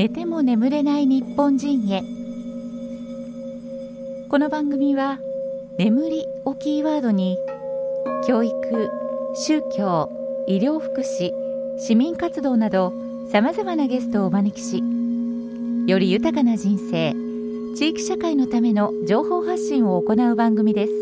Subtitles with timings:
[0.00, 2.02] 寝ても眠れない日本人へ。
[4.30, 5.18] この番組は
[5.76, 7.36] 眠りをキーワードに
[8.26, 8.54] 教育
[9.34, 10.08] 宗教
[10.46, 11.32] 医療福祉
[11.78, 12.94] 市民活動など
[13.30, 14.82] さまざまなゲストをお招きし
[15.86, 17.12] より豊かな人生
[17.76, 20.92] 地域社会のための情報発信を行う番組です。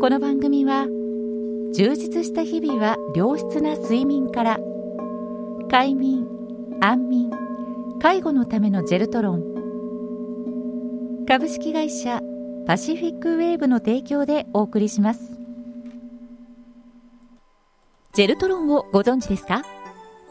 [0.00, 0.86] この番組は
[1.74, 4.58] 充実した日々は良質な睡眠から
[5.68, 6.24] 快眠
[6.80, 7.28] 安眠
[8.00, 9.42] 介護のためのジェルトロン。
[11.26, 12.20] 株式会社
[12.68, 15.40] パシフィックウェーブの提供でお送りします。
[18.14, 19.64] ジェルトロンをご存知ですか？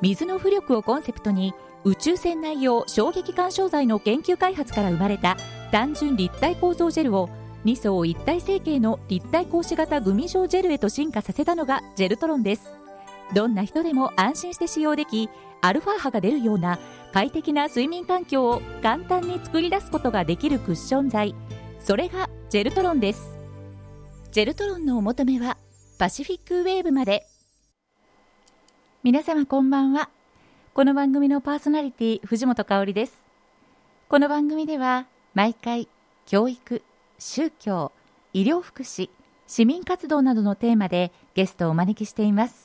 [0.01, 5.35] 水の浮力をコンセプトに宇宙船内用衝撃干渉剤の研究開発から生まれた
[5.71, 7.29] 単純立体構造ジェルを
[7.65, 12.84] 2層一体成形の立体格子型グミ状ジェルへと進化させたのがジェルトロンです。
[13.33, 15.29] どんな人でも安心して使用でき
[15.61, 16.79] アルファ波が出るような
[17.11, 21.33] 快適な睡眠環境を簡単に作り出すことができるクッション材
[21.79, 23.35] それがジェルトロンです。
[24.31, 25.55] ジェルトロンのお求めは
[25.97, 27.27] パシフィックウェーブまで。
[29.03, 30.09] 皆様こんばんは。
[30.73, 33.23] この番組のパーソナリティ藤本香里です。
[34.09, 35.87] この番組では毎回
[36.25, 36.81] 教育
[37.19, 37.91] 宗教
[38.33, 39.09] 医療福祉
[39.45, 42.64] 市民活動などのテーマでゲストをお招きしています。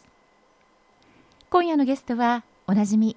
[1.52, 3.16] 今夜のゲストはおなじみ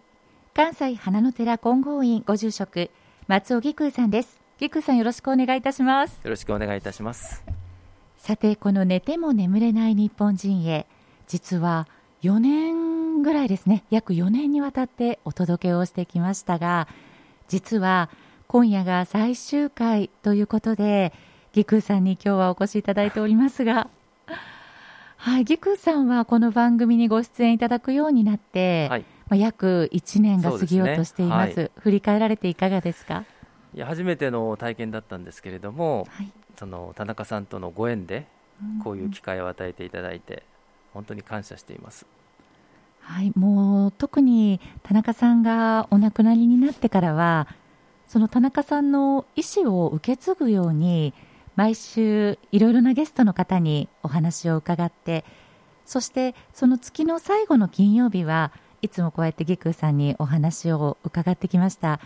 [0.55, 2.89] 関西花の寺金剛院ご住職
[3.27, 4.41] 松尾義空さんです。
[4.59, 6.19] 義空さんよろしくお願いいたします。
[6.23, 7.43] よろしくお願いいたします。
[8.17, 10.87] さてこの寝ても眠れない日本人へ
[11.27, 11.87] 実は
[12.23, 13.83] 4年ぐらいですね。
[13.91, 16.87] 約4年にわたってお届けをしてきましたが
[17.49, 18.09] 実は
[18.47, 21.13] 今夜が最終回ということで、
[21.51, 23.91] ギクさんに今日はお越しいただいておりますが、
[25.23, 31.63] はい、ギクさんはこの番組にご出演いただくようになって、はい、まあ、約1年が過ぎようとしています、ね。
[31.63, 33.23] はい、振り返られていかがですか？
[33.73, 38.27] いや初めての体験だったんですけれども、はい、その田中さんとのご縁で
[38.83, 40.43] こういう機会を与えていただいて、
[40.93, 42.05] 本当に感謝しています。
[42.99, 47.47] はい、もう特に田中さんがお亡くなりになってからは
[48.07, 51.13] その田中さんの意思を受け継ぐように
[51.55, 55.23] 毎週いろいろなゲストの方にお話を伺って
[55.85, 62.01] そしてその月の最後の金曜日はいつもこうやってギクーさんにお話を伺ってきました。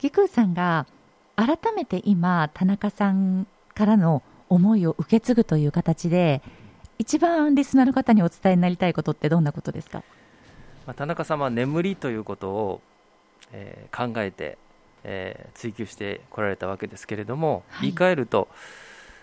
[0.00, 0.86] ギクーさんが
[1.36, 6.42] 改めて今田中さんからの思いを受け継ぐという形で
[6.98, 10.02] 一番リスナーの方にお伝えになりたいことってどんなことですか、
[10.86, 12.80] まあ、田中さんは眠りということを、
[13.52, 14.58] えー、考えて
[15.04, 18.48] えー、追求してこられたわけですけれども、はい、言い換えると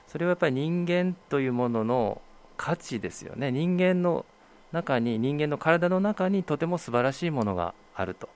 [0.07, 2.21] それはやっぱり人間というものの
[2.57, 3.51] 価値ですよね。
[3.51, 4.25] 人間の
[4.71, 8.27] 中に人間の体の中にとても素晴らしいものがあると。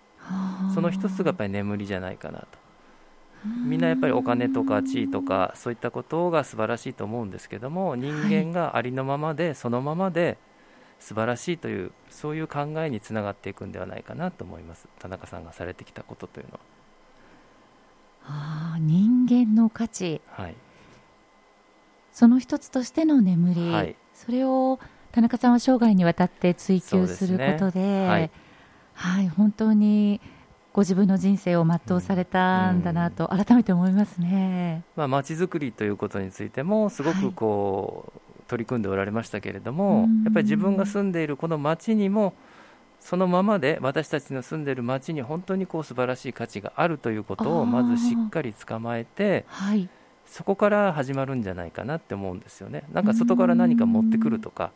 [0.73, 2.47] その一つがやっぱり眠りじゃないかなと。
[3.67, 10.37] みんなやっぱりお金とか地位とかそういったことが素晴らしいと思うんですけども人間がありのままでそのままで
[10.99, 14.87] 素晴らしいというそういう考えにつながっていくんではないかなと思います。
[14.99, 16.59] 田中さんがされてきたことというのは。
[18.25, 20.56] あ人間の価値、はい、
[22.11, 24.79] その一つとしての眠り、はい、それを
[25.11, 28.31] 田中さんは生涯にわたって追求することで、ね、はい、
[28.94, 30.22] はい、本当に
[30.73, 34.84] ご自分の人生を全うされたんだなと、改めて思いますね。
[34.95, 42.34] まあ、街づくりということについても、すごくこう、取り組んでおられましたけれども、やっぱり自分が住んでいるこの街にも、
[43.03, 49.90] そのままで私たちの住んでいる町に本当にこう素晴らしい価値があるということをまずしっかり捕まえて、はい、
[50.25, 52.86] そこから始まるんじゃないかなって思うんですよね。
[52.94, 54.72] なんか外から何か持ってくるとか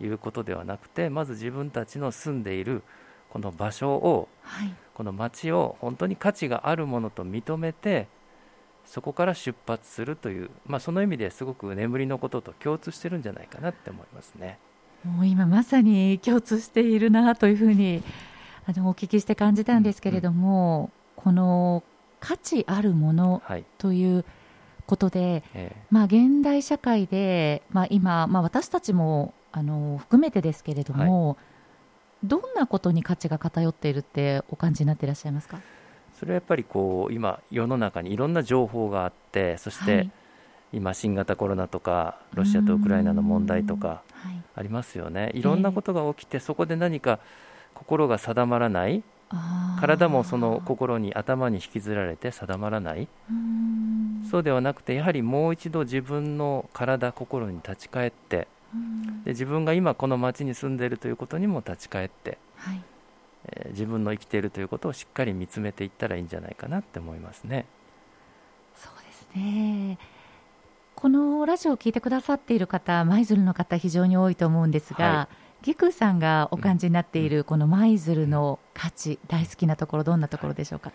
[0.00, 2.84] いうことではなくて、まず自分たちの住んでいる
[3.30, 8.06] この場所を、はい、この町を本当に価値があるものと認めて
[8.84, 14.58] そこから出発するという、まあ、その意味ですごく眠りのことと共通してるんじゃないかなって思いますね。
[15.04, 18.02] もう今まさに共通しているなというふうに
[18.66, 21.82] あのお聞きして感じたんですけれども、うん、この
[22.20, 23.42] 価値あるもの
[23.78, 24.24] という
[24.86, 31.36] ことで、はい、まあ、現代社会で、まあ、今、まあ、私たちもあの含めてですけれども、はい、
[32.28, 35.58] どんなことに価値が偏っているってお感じになっていらっしゃいますか？
[36.18, 40.10] それはやっぱりこう今、世の中にいろんな情報があってそして、はい。
[40.74, 44.02] 今、新型コロナとかロシアとウクライナの問題とか
[44.54, 47.18] ありますよね、いろんなことが起きて、そこで何か
[47.74, 49.02] 心が定まらない、
[49.80, 53.08] 体もその心に、頭に引きずられて定まらない、
[54.30, 58.48] そうではなくて、やはりもう一度自分の体、心に立ち返って、
[59.24, 62.82] で自分が今、この町に住んでいるということにも立ち返って、はい、
[63.46, 67.66] えー、自分の生きているということをしっかり見つめていったらいいんじゃないかなって思いますね。
[68.74, 69.98] そうですね
[70.94, 75.28] このラジオを聞いてくださっている方舞鶴の方非常に多いと思うんですが、は
[75.62, 80.94] い、ギクさんがお感じになっているこの舞鶴の価値、大好きなところどんなところでしょうか、は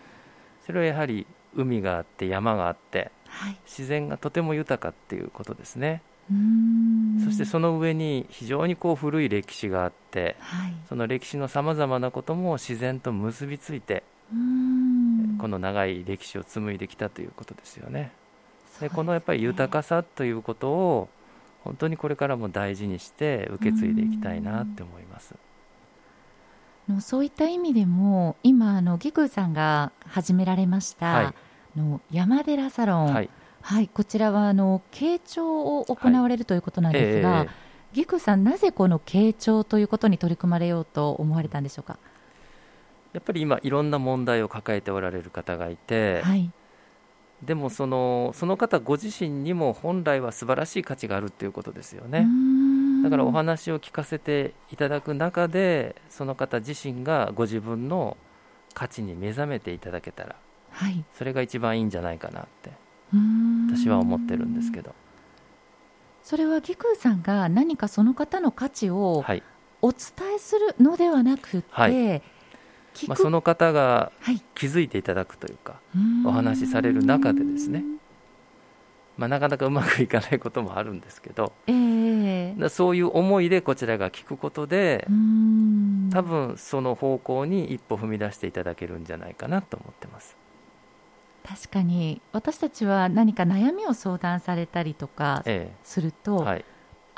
[0.66, 6.02] それはやはり海があって山があって、はい、自然がとても豊かっていうことですね。
[7.24, 14.02] そしてその上に非常にこう古い歴史があって、はい、その歴史のさまざまなことも自然と結びついて
[15.40, 18.12] この長い歴史を紡いできたということですよね。
[18.80, 21.08] で、ね、このやっぱり豊かさということを
[21.64, 25.34] 本当にこれからも大事にして受け継いでいきたいなって思います。
[26.88, 31.22] のそういった意味でも今あのギクさんが始められました、は
[31.76, 33.30] い、の山寺サロン、はい、
[33.60, 37.50] はい、こちらはあの傾聴を行われるということなんですが、はいえー、
[37.92, 41.98] ギクさん、なぜこの傾聴ということに取り組まれようと思われたんでしょうか
[43.12, 44.80] やっぱり今、いろんな問題を抱え。
[44.80, 46.50] ておられる方がいて、はい、
[47.42, 52.26] でもそのその方ご自身にも本来は素晴らしい価値があるということですよね。
[53.02, 58.16] だからお話を聞かせていただく中でその方自身がご自分の
[58.74, 60.36] 価値に目覚めていただけたら、
[60.72, 62.72] はい、それが一番いいんじゃないかなって
[63.70, 64.94] 私は思ってるんですけど。
[66.24, 69.24] それは義空さんが何かその方の価値を
[69.80, 72.22] お伝えするのではなくて、はい、
[73.06, 74.10] まあ、その方が
[74.54, 75.78] 気づいていただくというか、は
[76.24, 77.84] い、お話しされる中でですね、
[79.16, 85.06] まあ、なかなかうまくいかないこともあるんですけど、えー、そういう思いでこちらが聞くことで
[86.12, 90.36] 多分その方向に一歩踏み出していただけるんじゃないかなと思ってます。
[91.44, 95.42] 確かに私たちは何か悩みを相談されたりとか
[95.82, 96.64] すると、えはい、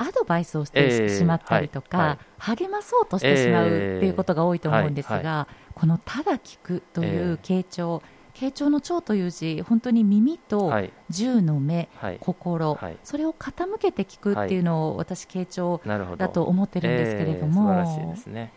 [0.01, 8.01] アドバイスをしてしまったりとか、励まそうとしてしまうっていうことが多いと思うんですが、このただ聞くという傾聴、
[8.33, 10.73] 傾聴の聴という字本当に耳と
[11.09, 11.89] 銃の目、
[12.19, 15.81] 心、それを傾けて聞くっていうのを私傾聴
[16.17, 18.51] だと思ってるんですけれども、えー、ですね、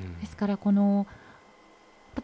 [0.00, 1.06] うん、ですからこの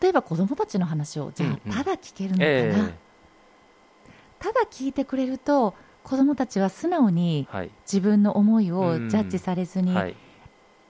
[0.00, 2.92] 例えば子どもたちの話をじゃあただ聞けるのかな、えー、
[4.38, 7.46] ただ聞いてくれると子どもたちは素直に
[7.86, 9.94] 自分の思いをジャッジされずに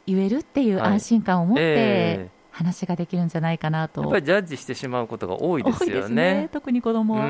[0.07, 7.29] 言えるっていう安心感を持って話ができるんじゃないかなと、やっぱりジャッジしてしまうことが多いですよね、ね、特に子どもやっ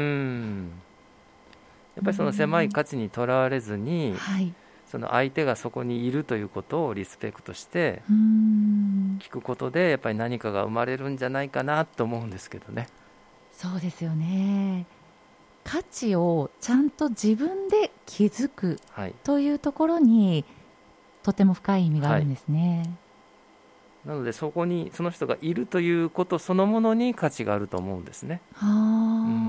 [2.04, 4.54] ぱりその狭い価値にとらわれずに、はい、
[4.86, 8.02] その相手がそこにいるということをリスペクトして
[9.18, 12.88] 聞くことでやっぱり何かが生まれるんじゃないかなと思うんですけどね。
[13.52, 14.86] そうですよね
[15.64, 18.78] 価値をちゃんと自分で気づく
[19.24, 20.44] というところに、
[21.22, 22.82] とても深い意味があるんですね。
[22.84, 23.10] はい。
[24.06, 28.40] なのでそこにその人がいるということそのものに価値があると思うんですね。
[28.54, 28.70] はあ、う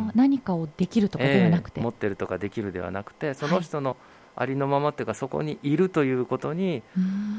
[0.09, 3.95] ん、何かをできるとかではなくて、えー、持ってるとかできるではなくてその人の
[4.35, 6.83] ありのままっていうかそこにいるということに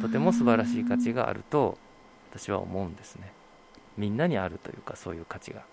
[0.00, 1.76] とても素晴らしい価値があると
[2.30, 3.32] 私は思うんですね。
[3.98, 5.64] みんなにあるというかそういう価値が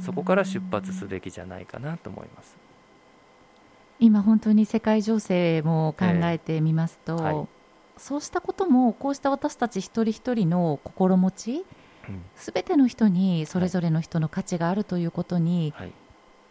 [0.00, 2.56] そこから出発すべきじゃないかなと思います。
[4.00, 7.46] 今本当に世界情勢も考えてみますと、えーはい、
[7.96, 11.64] そうしたこともこうした私たち一人一人の心持ち
[12.36, 15.92] すべ、うん、ての人にそれぞれの人の価値があるということに、はい、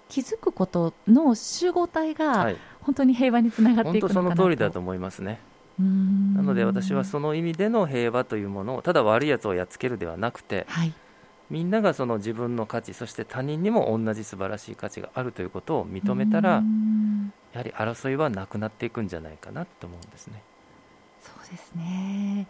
[0.10, 5.40] 気づくことの集合体が本当に平和につながっていくのかなと、はい、その通りだと思いますね。
[5.80, 10.94] なので私はその意味での平和というものをただ悪いやつをやっつけるではなくて、はい、
[11.50, 16.64] みんながその自分の価値そして他人にも同じ素晴らしい価値があるということを認めたら
[17.52, 20.42] やはり争いはなくなっていくんじゃないかなと思うんですね。
[21.22, 22.48] そうですね。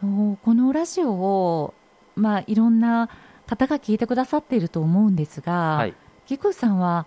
[0.00, 1.74] このラジオを、
[2.16, 3.08] まあ、いろんな
[3.46, 5.94] 方が聞いてくださっていると思うんですが、はい、
[6.26, 7.06] ギクさんは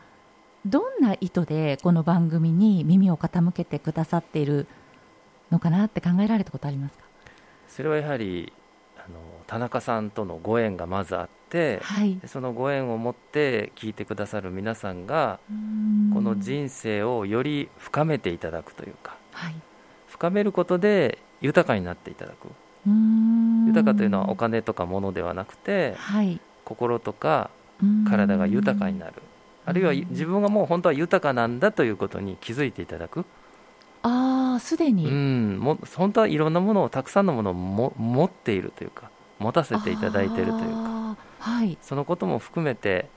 [0.66, 4.66] どんな意図でこの番組に耳を傾けてくださっている
[5.52, 7.04] のかなって考えられたことありますか？
[7.68, 8.59] それはやはりあ
[9.10, 9.16] の
[9.48, 15.40] 田中さんとのご縁がまずあって、はい、そのご縁を持って聞いてくださる皆さんが
[16.14, 19.56] この人生をより深めていただくというか、はい、
[20.08, 22.48] 深めることで豊かになっていただく。
[23.68, 27.50] 豊かというのはお金とか物ではなくて、はい、心とか
[28.08, 29.14] 体が豊かになる。
[29.66, 33.26] あるいは自分がもう本当は豊かなんだということに気づいていただく
[34.60, 35.08] すでに。
[35.08, 35.60] うん。
[35.60, 43.10] も本当はいろんなものをたくさんのものをも持っているというか持たせていただいているというか、はい、そのことも含めて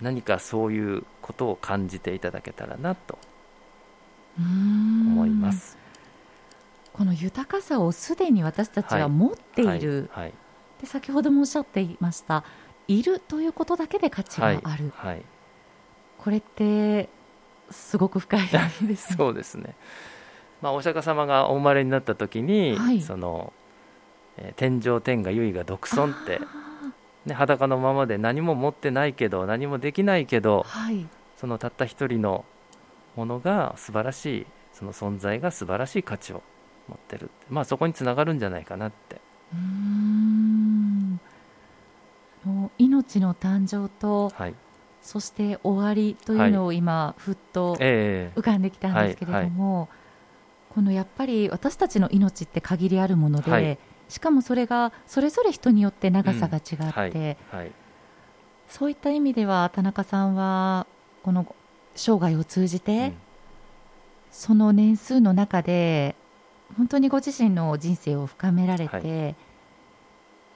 [0.00, 3.18] 何かそういうことを感じていただけたらなと
[4.38, 5.78] 思います。
[6.92, 10.24] この豊かさをすでに私たちは持っている、はい。
[10.24, 10.24] はい。
[10.24, 10.32] はい
[10.82, 12.44] で先ほどもおっしゃっていました
[12.88, 15.14] いるということだけで価値がある、はい。
[15.14, 15.22] はい、
[16.18, 17.08] これって
[17.70, 18.96] すごく深いですね。
[19.16, 19.76] そうですね、
[20.62, 23.52] まあ、お釈迦様がお生まれになった時に、はい、その、
[24.38, 26.40] えー、天上天下唯我独尊って、
[27.26, 32.44] ね、裸のままで何も持ってないけど何もできないけど、はい、そのたった一人の
[33.16, 36.42] ものが素晴らしいその存在が素晴らしい価値を
[36.88, 39.20] 持ってるまあそこにつながるんじゃないかなって。
[39.52, 41.20] うん。
[42.78, 44.54] 命の誕生と、はい、
[45.00, 49.88] そして終わりというのを今、ふっと浮かんできたんですけれども、
[50.74, 57.58] このやっぱり私たちの命って限りあるもので、はい、しかもそれがそれぞれ人によって長さが違って、うん。
[57.58, 57.64] はい。
[57.64, 57.72] はい、
[58.68, 60.86] そういった意味では田中さんは
[61.24, 61.54] この
[61.94, 63.14] 生涯を通じて、うん、
[64.30, 66.14] その年数の中で
[66.78, 69.36] 本当にご自身の人生を深められて、はい、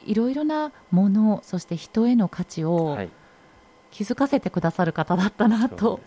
[0.07, 2.97] いろいろなものそして人への価値を
[3.91, 6.01] 気づかせてくださる方だったなと。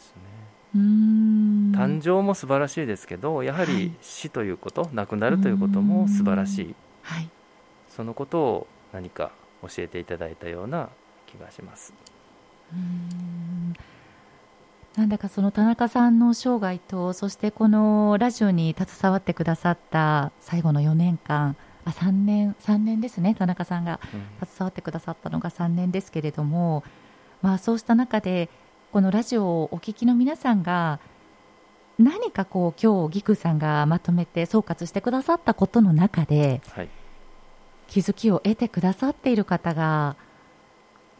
[0.75, 7.29] 誕生も素晴らしいですけどやはり死ということ、はい、亡くなるということも素晴らしい、はい、
[7.89, 10.89] そのことを何か教えていただいたような
[11.25, 11.93] 気がします。
[12.73, 13.73] うん。
[14.95, 23.35] なんだかその田中さんの生涯とそしてこのラジオに携わってくださった最後の4年間あ3年3年ですね。
[23.35, 23.99] 田中さんが
[24.43, 26.83] 携わってくださったのが3年ですけれども、
[27.43, 28.49] うん、まあそうした中で
[28.91, 30.99] このラジオをお聞きの皆さんが
[31.99, 36.89] 何かこう今日ギクさんがまとめて総括してくださったことの中で、はい、
[37.87, 40.15] 気づきを得てくださっている方が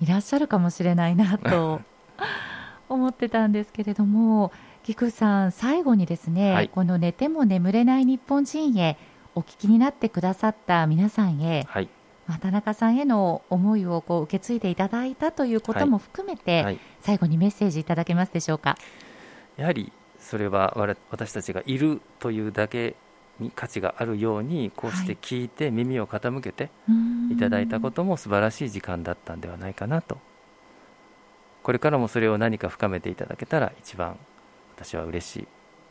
[0.01, 1.81] いらっしゃるかもしれないなと
[2.89, 4.51] 思ってたんですけれども
[4.83, 8.97] 菊さん最後にですね、はい、この寝ても眠れない日本人へ
[9.35, 11.89] お聞きになってくださった皆さんへ、はい、
[12.29, 18.77] まあ、田中さんへの思いをこう受け継いでいただいたということも含めて、はい、最後にメッセージいただけますでしょうか？
[19.57, 20.75] やはりそれは
[21.09, 22.93] 私たちがいるというだけ
[23.39, 26.69] に価値があるようにこうして聞いて耳を傾けて
[27.31, 30.19] いただいたことも素晴らしい時間だったんではないかなと。
[31.63, 34.19] これからもそれを何か深めていただけたら一番
[34.75, 35.48] 私は嬉しい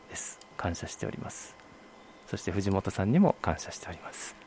[0.09, 0.39] です。
[0.55, 1.57] 感謝しております。
[2.27, 4.37] そして藤本さんにも感謝しております。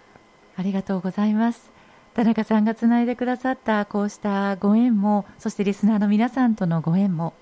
[0.56, 1.70] ありがとうございます
[2.14, 7.32] 田中さんがつないでくださったこうしたご縁もそしてリスナーの皆さんとのご縁も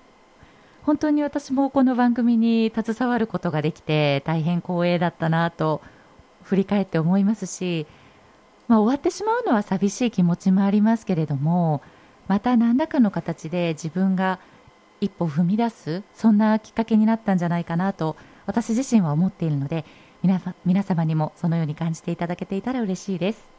[0.83, 5.81] 本当に私もこの番組に携わることができて大変光栄だったなと
[6.43, 7.85] 振り返って思いますし、
[8.67, 11.81] まあ、終わってしまうのは寂しい気持ちもありますけれども
[12.27, 14.39] また何らかの形で自分が
[15.01, 19.83] 一歩踏み出すそんなきっかけになったんじゃないかなと私自身は思っているので
[20.23, 23.50] 皆皆様にもそのように感じていただけていたら嬉しいです。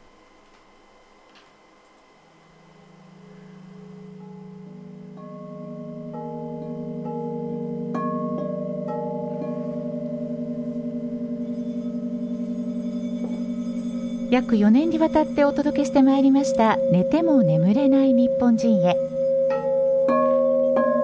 [14.33, 18.97] 約4年にわたってお届けしてまいりました「寝ても眠れない日本人へ」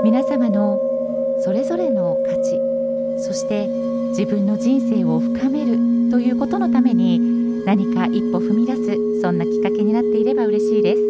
[0.03, 0.81] 皆様の
[1.37, 2.59] それぞれの価値
[3.17, 3.67] そして
[4.17, 5.77] 自分の人生を深める
[6.09, 7.19] ということのために
[7.67, 11.01] 何か一歩踏み出すそんなきっかけになっていれば嬉しいです。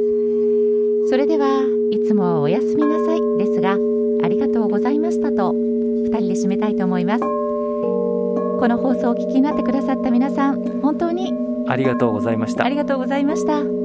[1.07, 3.77] それではいつもおやすみなさいですが
[4.23, 7.23] ありがとうございましたと2人で締めたいと思います。
[7.23, 12.65] この放送をお聞きになってくださった皆さん本当にありがとうございました。
[12.65, 13.78] ありがとうございました。